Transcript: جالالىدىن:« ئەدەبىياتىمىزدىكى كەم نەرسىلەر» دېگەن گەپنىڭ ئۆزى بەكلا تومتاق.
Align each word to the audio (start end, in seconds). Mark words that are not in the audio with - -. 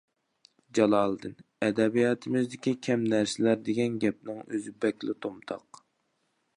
جالالىدىن:« 0.77 1.35
ئەدەبىياتىمىزدىكى 1.67 2.75
كەم 2.89 3.05
نەرسىلەر» 3.13 3.63
دېگەن 3.71 4.01
گەپنىڭ 4.07 4.43
ئۆزى 4.49 4.77
بەكلا 4.87 5.21
تومتاق. 5.27 5.87